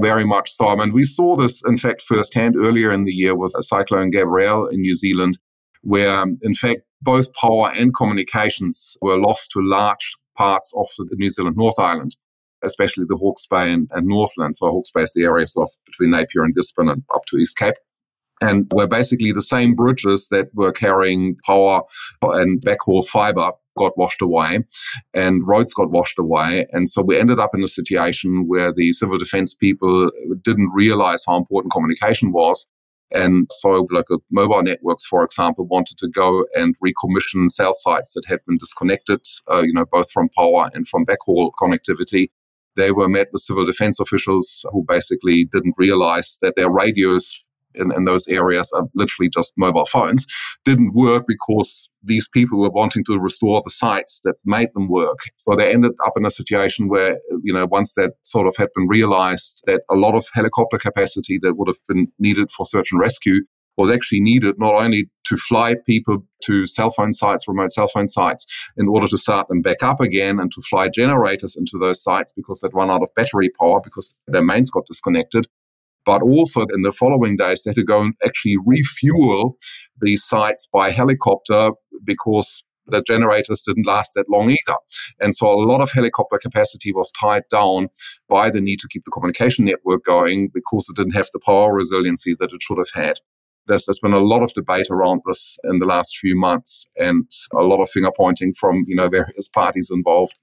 [0.00, 0.68] Very much so.
[0.68, 4.10] I mean, we saw this, in fact, firsthand earlier in the year with a Cyclone
[4.10, 5.38] Gabrielle in New Zealand,
[5.84, 11.16] where, um, in fact, both power and communications were lost to large parts of the
[11.16, 12.16] New Zealand North Island,
[12.64, 14.56] especially the Hawke's Bay and, and Northland.
[14.56, 17.36] So, Hawke's Bay is the area sort of between Napier and Gisborne and up to
[17.36, 17.74] East Cape
[18.40, 21.82] and where basically the same bridges that were carrying power
[22.22, 24.60] and backhaul fiber got washed away
[25.14, 26.66] and roads got washed away.
[26.72, 30.10] And so we ended up in a situation where the civil defense people
[30.42, 32.68] didn't realize how important communication was.
[33.14, 38.24] And so, like mobile networks, for example, wanted to go and recommission cell sites that
[38.26, 42.30] had been disconnected, uh, you know, both from power and from backhaul connectivity.
[42.74, 47.40] They were met with civil defense officials who basically didn't realize that their radios
[47.74, 50.26] in, in those areas are literally just mobile phones,
[50.64, 55.18] didn't work because these people were wanting to restore the sites that made them work.
[55.36, 58.68] So they ended up in a situation where, you know, once that sort of had
[58.74, 62.92] been realized that a lot of helicopter capacity that would have been needed for search
[62.92, 63.40] and rescue
[63.76, 68.06] was actually needed not only to fly people to cell phone sites, remote cell phone
[68.06, 72.02] sites, in order to start them back up again and to fly generators into those
[72.02, 75.46] sites because they'd run out of battery power because their mains got disconnected,
[76.04, 79.56] but also in the following days, they had to go and actually refuel
[80.00, 81.70] these sites by helicopter
[82.04, 84.78] because the generators didn't last that long either.
[85.20, 87.88] And so a lot of helicopter capacity was tied down
[88.28, 91.74] by the need to keep the communication network going because it didn't have the power
[91.74, 93.16] resiliency that it should have had.
[93.66, 97.30] There's, there's been a lot of debate around this in the last few months and
[97.54, 100.34] a lot of finger pointing from, you know, various parties involved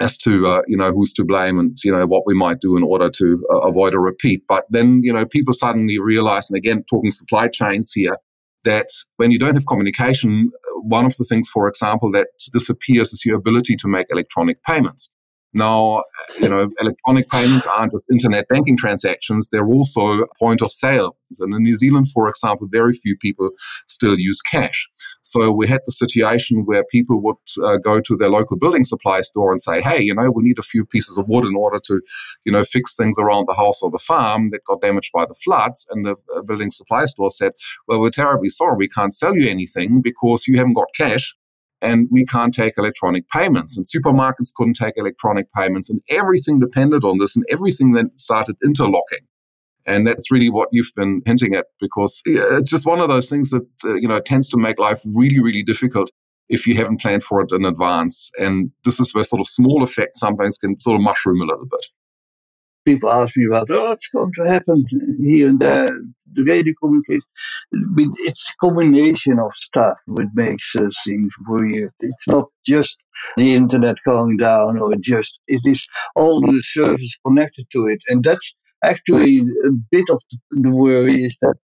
[0.00, 2.76] as to uh, you know who's to blame and you know what we might do
[2.76, 4.42] in order to uh, avoid a repeat.
[4.48, 8.18] But then you know people suddenly realize, and again talking supply chains here,
[8.64, 13.12] that when you don't have communication, uh, one of the things, for example, that disappears
[13.12, 15.12] is your ability to make electronic payments.
[15.54, 16.02] Now,
[16.40, 21.16] you know, electronic payments aren't just internet banking transactions, they're also point of sale.
[21.40, 23.50] And in New Zealand, for example, very few people
[23.86, 24.88] still use cash.
[25.22, 29.20] So we had the situation where people would uh, go to their local building supply
[29.20, 31.80] store and say, hey, you know, we need a few pieces of wood in order
[31.86, 32.00] to,
[32.44, 35.34] you know, fix things around the house or the farm that got damaged by the
[35.34, 35.86] floods.
[35.90, 37.52] And the uh, building supply store said,
[37.88, 41.34] well, we're terribly sorry, we can't sell you anything because you haven't got cash
[41.84, 43.76] and we can't take electronic payments.
[43.76, 48.56] And supermarkets couldn't take electronic payments, and everything depended on this, and everything then started
[48.64, 49.20] interlocking.
[49.86, 53.50] And that's really what you've been hinting at, because it's just one of those things
[53.50, 56.10] that uh, you know tends to make life really, really difficult
[56.48, 58.30] if you haven't planned for it in advance.
[58.38, 61.66] And this is where sort of small effects sometimes can sort of mushroom a little
[61.66, 61.86] bit
[62.84, 64.84] people ask me about, oh, it's going to happen
[65.22, 65.88] here and there,
[66.32, 67.22] the way radio communication.
[67.72, 71.92] It's a combination of stuff which makes uh, things weird.
[72.00, 73.04] It's not just
[73.36, 78.02] the internet going down or just, it is all the services connected to it.
[78.08, 81.56] And that's actually a bit of the worry is that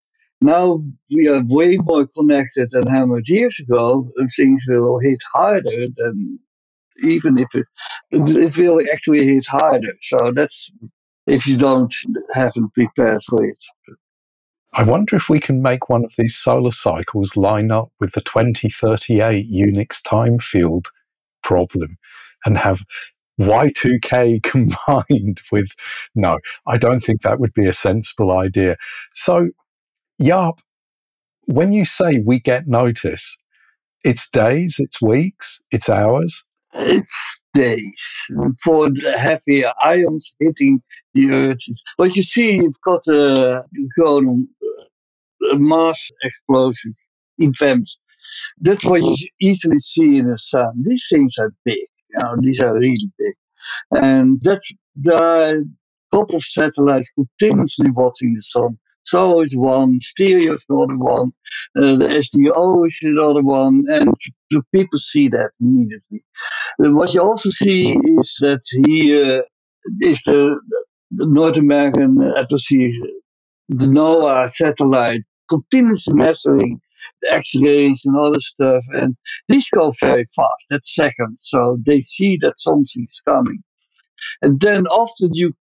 [0.41, 0.79] now
[1.15, 5.89] we are way more connected than how much years ago, and things will hit harder
[5.97, 6.39] than
[7.03, 7.67] even if it,
[8.11, 9.93] it will actually hit harder.
[10.03, 10.73] So that's
[11.29, 11.93] if you don't
[12.35, 13.63] haven't prepared for it.
[14.73, 18.21] I wonder if we can make one of these solar cycles line up with the
[18.21, 20.89] 2038 Unix time field
[21.43, 21.99] problem
[22.45, 22.81] and have
[23.41, 25.69] Y2K combined with.
[26.15, 28.77] No, I don't think that would be a sensible idea.
[29.15, 29.49] So,
[30.21, 30.59] Jaap,
[31.47, 33.37] when you say we get notice,
[34.05, 36.45] it's days, it's weeks, it's hours?
[36.75, 38.05] It's days
[38.63, 40.83] for the heavy ions hitting
[41.15, 41.61] the Earth.
[41.97, 43.65] But you see, you've got a,
[45.53, 46.95] a mass explosion
[47.39, 48.01] events.
[48.61, 50.85] That's what you easily see in the sun.
[50.87, 51.79] These things are big.
[52.11, 53.35] You know, these are really big,
[53.93, 55.69] and that's the
[56.13, 58.79] couple of satellites continuously watching the sun.
[59.11, 61.33] SOHO is one, Stereo is another one,
[61.79, 64.13] uh, the SDO is another one, and
[64.51, 66.25] the people see that immediately.
[66.83, 69.45] Uh, what you also see is that here
[70.01, 70.61] is the,
[71.11, 72.93] the North American atmosphere,
[73.69, 76.81] the NOAA satellite, continuously measuring
[77.23, 79.17] the X-rays and other stuff, and
[79.49, 80.67] these go very fast.
[80.71, 83.63] That's seconds, so they see that something is coming.
[84.43, 85.55] And then often you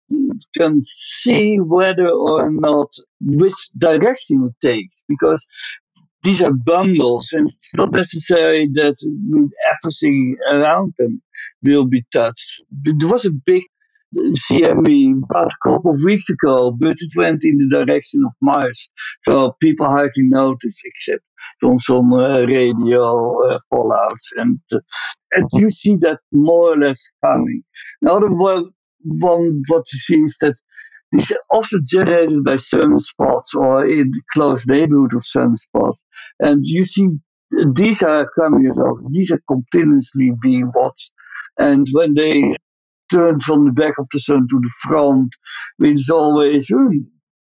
[0.58, 2.90] can see whether or not
[3.22, 5.46] which direction it takes because
[6.24, 8.96] these are bundles and it's not necessary that
[9.72, 11.22] everything around them
[11.62, 12.64] will be touched.
[12.72, 13.64] There was a big
[14.14, 18.90] CME about a couple of weeks ago, but it went in the direction of Mars.
[19.24, 21.24] So people hardly noticed except
[21.60, 24.32] from some uh, radio uh, fallouts.
[24.38, 24.80] And, uh,
[25.34, 27.64] and you see that more or less coming.
[28.02, 28.72] Another one,
[29.04, 30.56] one what you see is that
[31.14, 36.04] are often generated by sunspots or in the close neighborhood of sunspots.
[36.40, 37.10] And you see
[37.74, 39.00] these are coming as well.
[39.12, 41.12] These are continuously being watched.
[41.58, 42.56] And when they
[43.12, 45.36] turn from the back of the sun to the front,
[45.80, 46.98] it's always hmm,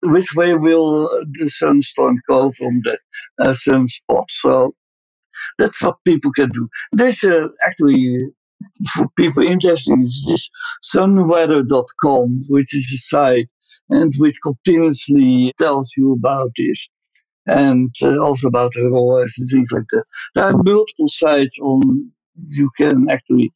[0.03, 2.97] which way will the sunstorm go from the
[3.39, 4.25] uh, sunspot.
[4.29, 4.75] So
[5.57, 6.67] that's what people can do.
[6.91, 8.19] This uh, actually
[8.93, 10.49] for people interested is this
[10.83, 13.49] sunweather.com, which is a site
[13.89, 16.89] and which continuously tells you about this
[17.45, 20.03] and uh, also about the ROAS and things like that.
[20.35, 22.11] There are multiple sites on
[22.45, 23.51] you can actually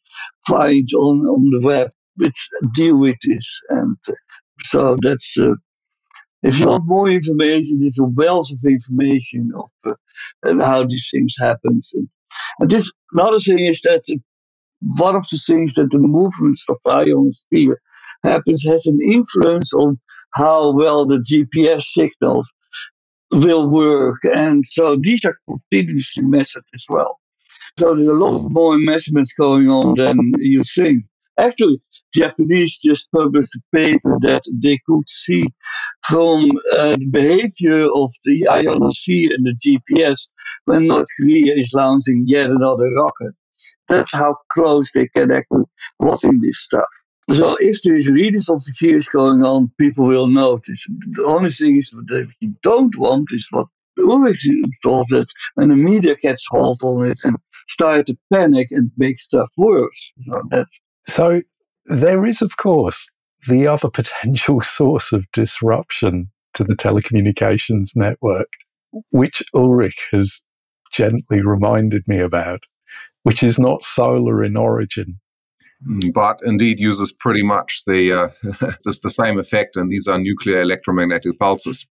[0.48, 3.62] find on, on the web which deal with this.
[3.70, 4.14] And uh,
[4.60, 5.54] so that's, uh,
[6.44, 9.96] if you want more information, there's a wealth of information of
[10.46, 11.80] uh, how these things happen.
[11.94, 12.10] And,
[12.60, 14.04] and this, another thing is that
[14.82, 17.82] one of the things that the movements of ions here
[18.24, 20.00] happens has an influence on
[20.34, 22.52] how well the GPS signals
[23.32, 24.20] will work.
[24.24, 27.20] And so these are continuously measured as well.
[27.78, 31.06] So there's a lot more measurements going on than you think.
[31.40, 31.82] Actually,
[32.14, 35.46] Japanese just published a paper that they could see
[36.08, 40.28] from uh, the behavior of the ionosphere and the GPS
[40.66, 43.34] when North Korea is launching yet another rocket.
[43.88, 45.66] That's how close they can actually
[46.00, 46.90] watching this stuff.
[47.30, 50.86] So if there is really something serious going on, people will notice.
[51.12, 53.68] The only thing is that you don't want is what
[54.02, 54.48] Ulrich
[54.84, 57.38] thought that when the media gets hold on it and
[57.70, 60.14] start to panic and make stuff worse.
[60.28, 60.80] So, that's...
[61.08, 61.42] so
[61.86, 63.10] there is, of course,
[63.48, 68.50] the other potential source of disruption to the telecommunications network,
[69.12, 70.42] which Ulrich has
[70.92, 72.64] gently reminded me about,
[73.24, 75.20] which is not solar in origin.
[75.88, 78.28] Mm, but indeed uses pretty much the, uh,
[78.84, 81.88] the, the same effect, and these are nuclear electromagnetic pulses.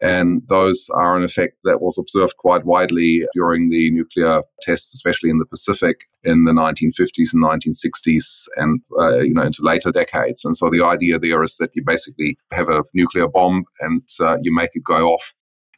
[0.00, 5.30] And those are an effect that was observed quite widely during the nuclear tests, especially
[5.30, 10.44] in the Pacific in the 1950s and 1960s and, uh, you know, into later decades.
[10.44, 14.36] And so the idea there is that you basically have a nuclear bomb and uh,
[14.42, 15.32] you make it go off.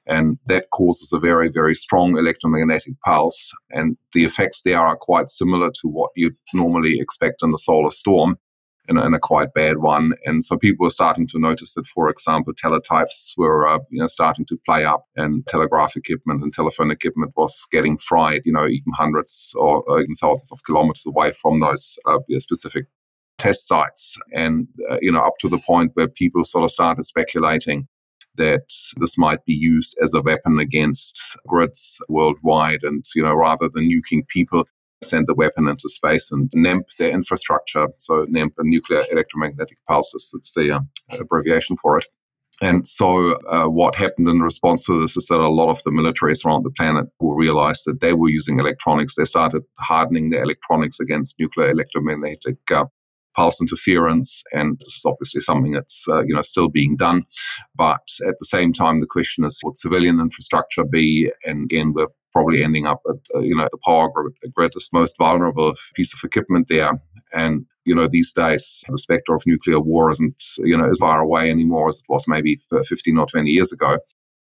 [0.07, 3.53] And that causes a very, very strong electromagnetic pulse.
[3.71, 7.91] And the effects there are quite similar to what you'd normally expect in a solar
[7.91, 8.37] storm
[8.89, 10.13] in a, in a, quite bad one.
[10.25, 14.07] And so people were starting to notice that, for example, teletypes were uh, you know
[14.07, 18.43] starting to play up, and telegraph equipment and telephone equipment was getting fried.
[18.45, 22.87] You know, even hundreds or, even thousands of kilometers away from those uh, specific
[23.37, 27.05] test sites, and uh, you know up to the point where people sort of started
[27.05, 27.87] speculating
[28.39, 33.69] that this might be used as a weapon against grids worldwide and you know rather
[33.69, 34.65] than nuking people
[35.03, 37.89] send the weapon into space and NEMP their infrastructure.
[37.99, 40.81] So NEMP, a nuclear electromagnetic pulses, that's the uh,
[41.19, 42.07] abbreviation for it.
[42.61, 45.91] And so, uh, what happened in response to this is that a lot of the
[45.91, 50.43] militaries around the planet who realized that they were using electronics, they started hardening their
[50.43, 52.87] electronics against nuclear electromagnetic uh,
[53.37, 54.43] pulse interference.
[54.53, 57.23] And this is obviously something that's uh, you know still being done.
[57.77, 61.31] But at the same time, the question is, would civilian infrastructure be?
[61.47, 64.93] And again, we're probably ending up at uh, you know the power grid, the greatest,
[64.93, 66.93] most vulnerable piece of equipment there.
[67.33, 71.21] And you know these days the specter of nuclear war isn't you know as far
[71.21, 73.99] away anymore as it was maybe 15 or 20 years ago.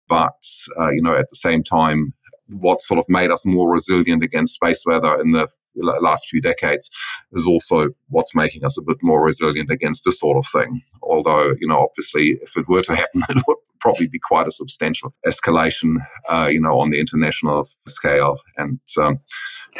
[0.08, 0.40] But
[0.78, 2.12] uh, you know at the same time,
[2.48, 6.90] what sort of made us more resilient against space weather in the last few decades
[7.32, 10.82] is also what's making us a bit more resilient against this sort of thing.
[11.02, 13.56] Although, you know, obviously, if it were to happen, it would
[13.86, 15.96] probably be quite a substantial escalation,
[16.28, 18.38] uh, you know, on the international scale.
[18.56, 19.20] And um, um,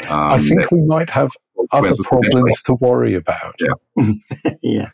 [0.09, 1.31] I think we might have
[1.73, 3.55] other problems to worry about.
[3.59, 4.11] Yeah.
[4.61, 4.89] yeah.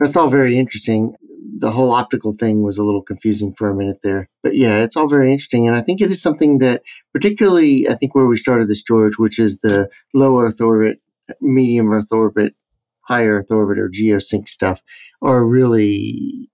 [0.00, 1.14] That's all very interesting.
[1.58, 4.28] The whole optical thing was a little confusing for a minute there.
[4.42, 5.68] But yeah, it's all very interesting.
[5.68, 6.82] And I think it is something that,
[7.12, 11.00] particularly, I think where we started this, George, which is the low Earth orbit,
[11.40, 12.54] medium Earth orbit,
[13.02, 14.80] high Earth orbit, or geosync stuff,
[15.22, 16.50] are really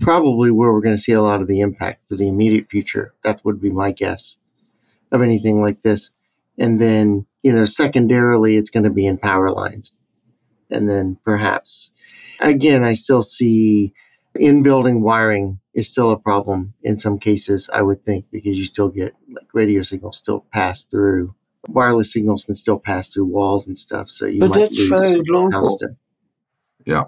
[0.00, 3.14] probably where we're going to see a lot of the impact for the immediate future.
[3.22, 4.36] That would be my guess
[5.12, 6.10] of anything like this.
[6.58, 9.92] And then, you know, secondarily, it's going to be in power lines.
[10.70, 11.92] And then perhaps,
[12.40, 13.92] again, I still see
[14.38, 18.64] in building wiring is still a problem in some cases, I would think, because you
[18.64, 21.34] still get like radio signals still pass through.
[21.68, 24.08] Wireless signals can still pass through walls and stuff.
[24.08, 25.78] So you but might that's lose very local.
[26.84, 27.04] Yeah.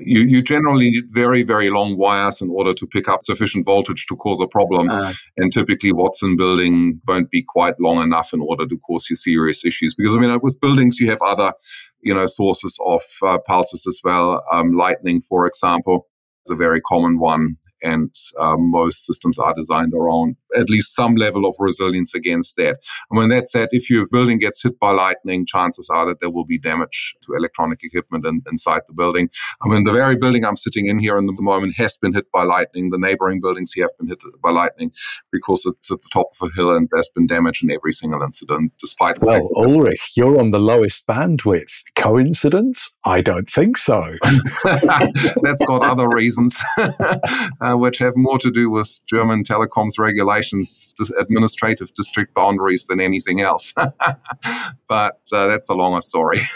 [0.00, 4.06] You, you generally need very, very long wires in order to pick up sufficient voltage
[4.06, 4.88] to cause a problem.
[4.90, 9.16] Uh, and typically, Watson building won't be quite long enough in order to cause you
[9.16, 9.94] serious issues.
[9.94, 11.52] Because, I mean, with buildings, you have other,
[12.00, 14.42] you know, sources of uh, pulses as well.
[14.52, 16.08] Um, lightning, for example,
[16.44, 17.56] is a very common one.
[17.82, 22.78] And um, most systems are designed around at least some level of resilience against that.
[23.10, 26.30] And when that said, if your building gets hit by lightning, chances are that there
[26.30, 29.30] will be damage to electronic equipment in, inside the building.
[29.62, 32.30] I mean, the very building I'm sitting in here in the moment has been hit
[32.32, 32.90] by lightning.
[32.90, 34.92] The neighboring buildings here have been hit by lightning
[35.32, 38.22] because it's at the top of a hill and there's been damage in every single
[38.22, 41.72] incident, despite the Well, Ulrich, you're on the lowest bandwidth.
[41.96, 42.92] Coincidence?
[43.04, 44.02] I don't think so.
[44.64, 46.60] That's got other reasons,
[47.70, 53.40] uh, which have more to do with German telecoms regulations, administrative district boundaries than anything
[53.40, 53.72] else.
[54.88, 56.38] but uh, that's a longer story.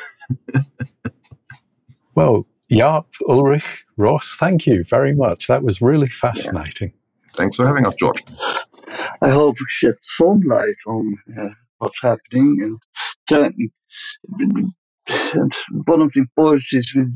[2.15, 5.49] Well, Jaap, Ulrich, Russ, thank you very much.
[5.49, 6.93] That was really fascinating.
[7.37, 8.23] Thanks for having us, George.
[9.21, 11.49] I hope we shed some light on uh,
[11.79, 12.59] what's happening.
[12.63, 12.79] And,
[13.29, 14.73] then-
[15.35, 15.53] and
[15.87, 17.07] one of the points is we,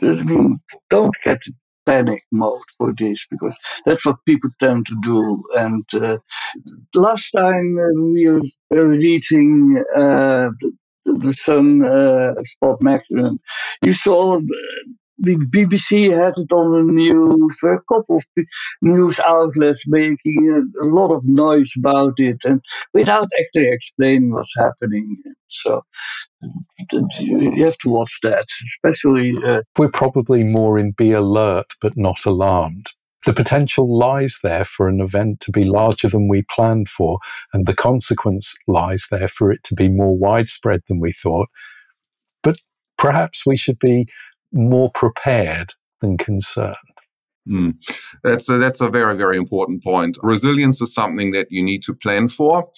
[0.00, 0.56] that we
[0.88, 1.54] don't get in
[1.86, 3.56] panic mode for this because
[3.86, 5.42] that's what people tend to do.
[5.56, 6.18] And uh,
[6.94, 7.76] last time
[8.12, 8.26] we
[8.70, 10.72] were reading uh, the,
[11.04, 13.38] the Sun uh, Spot magazine,
[13.84, 14.40] you saw.
[14.40, 17.58] The, BBC had it on the news.
[17.62, 18.24] There were a couple of
[18.82, 22.60] news outlets making a, lot of noise about it, and
[22.92, 25.16] without actually explaining what's happening.
[25.48, 25.82] So
[27.20, 32.24] you have to watch that, especially uh, We're probably more in be alert but not
[32.26, 32.92] alarmed.
[33.24, 37.18] The potential lies there for an event to be larger than we planned for,
[37.52, 41.48] and the consequence lies there for it to be more widespread than we thought.
[42.42, 42.60] But
[42.98, 44.06] perhaps we should be
[44.52, 46.76] more prepared than concerned.
[47.48, 47.74] Mm.
[48.24, 50.18] That's a, that's a very very important point.
[50.22, 52.68] Resilience is something that you need to plan for,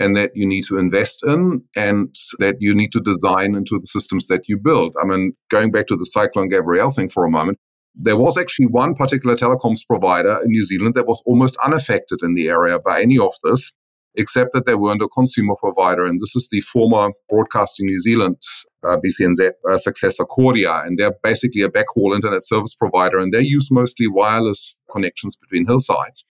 [0.00, 3.86] and that you need to invest in, and that you need to design into the
[3.86, 4.94] systems that you build.
[5.00, 7.58] I mean, going back to the Cyclone Gabrielle thing for a moment,
[7.94, 12.34] there was actually one particular telecoms provider in New Zealand that was almost unaffected in
[12.34, 13.72] the area by any of this,
[14.16, 16.06] except that they weren't a consumer provider.
[16.06, 18.36] And this is the former Broadcasting New Zealand
[18.84, 23.42] uh, BCNZ uh, successor Kordia, and they're basically a backhaul internet service provider, and they
[23.42, 26.26] use mostly wireless connections between hillsides.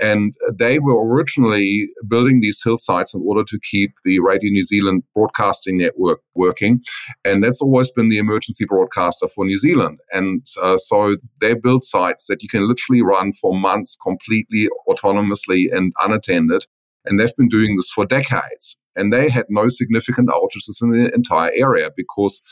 [0.00, 5.02] And they were originally building these hillsides in order to keep the Radio New Zealand
[5.12, 6.82] broadcasting network working.
[7.24, 9.98] And that's always been the emergency broadcaster for New Zealand.
[10.12, 15.66] And uh, so they built sites that you can literally run for months completely autonomously
[15.72, 16.64] and unattended.
[17.04, 18.78] And they've been doing this for decades.
[18.96, 22.42] And they had no significant outages in the entire area because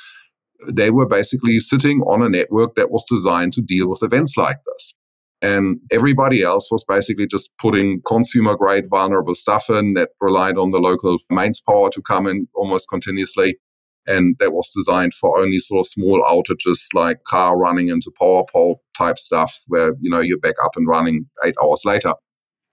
[0.73, 4.59] they were basically sitting on a network that was designed to deal with events like
[4.67, 4.95] this.
[5.43, 10.71] And everybody else was basically just putting consumer grade vulnerable stuff in that relied on
[10.71, 13.59] the local mains power to come in almost continuously.
[14.07, 18.45] And that was designed for only sort of small outages like car running into power
[18.51, 22.15] pole type stuff where, you know, you're back up and running eight hours later.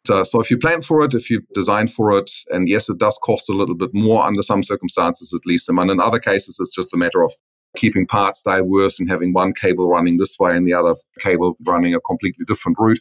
[0.05, 2.89] So, uh, so if you plan for it, if you design for it, and yes,
[2.89, 5.69] it does cost a little bit more under some circumstances, at least.
[5.69, 7.33] And in other cases, it's just a matter of
[7.77, 11.95] keeping parts diverse and having one cable running this way and the other cable running
[11.95, 12.99] a completely different route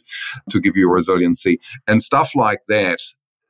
[0.49, 1.59] to give you resiliency.
[1.87, 2.99] And stuff like that,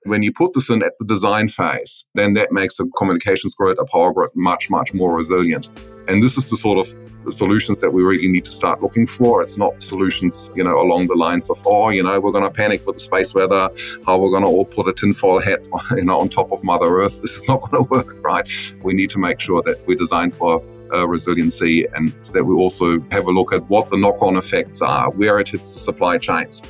[0.05, 3.77] when you put this in at the design phase, then that makes the communications grid,
[3.79, 5.69] a power grid, much, much more resilient.
[6.07, 9.41] And this is the sort of solutions that we really need to start looking for.
[9.41, 12.49] It's not solutions, you know, along the lines of, oh, you know, we're going to
[12.49, 13.69] panic with the space weather,
[14.05, 16.99] how we're going to all put a tinfoil hat, you know, on top of Mother
[16.99, 17.21] Earth.
[17.21, 18.49] This is not going to work, right?
[18.83, 20.61] We need to make sure that we design for
[20.93, 25.09] uh, resiliency and that we also have a look at what the knock-on effects are,
[25.11, 26.61] where it hits the supply chains,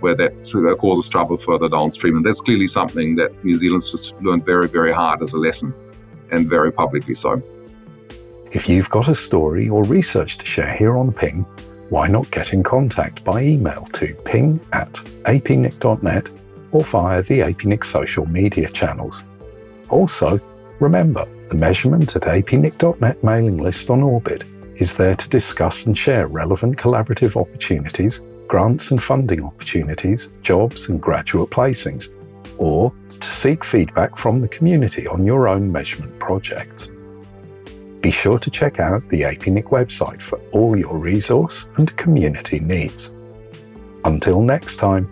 [0.00, 2.16] where that causes trouble further downstream.
[2.16, 5.74] And that's clearly something that New Zealand's just learned very, very hard as a lesson,
[6.30, 7.42] and very publicly so.
[8.52, 11.46] If you've got a story or research to share here on Ping,
[11.90, 14.92] why not get in contact by email to ping at
[15.24, 16.28] apnic.net
[16.72, 19.24] or via the APNIC social media channels.
[19.88, 20.40] Also,
[20.78, 24.44] remember, the measurement at apnic.net mailing list on Orbit
[24.76, 31.00] is there to discuss and share relevant collaborative opportunities, grants and funding opportunities, jobs and
[31.00, 32.08] graduate placings,
[32.58, 36.90] or to seek feedback from the community on your own measurement projects.
[38.00, 43.14] Be sure to check out the APNIC website for all your resource and community needs.
[44.04, 45.06] Until next time,